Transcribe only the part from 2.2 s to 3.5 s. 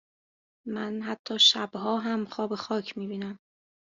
خواب خاک میبینم